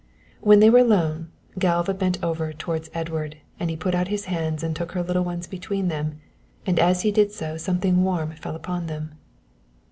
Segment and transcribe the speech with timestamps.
[0.39, 1.27] When they were alone
[1.59, 5.03] Galva bent lower over towards Edward and he put out his hands and took her
[5.03, 6.19] little ones between them,
[6.65, 9.11] and as he did so something warm fell upon them.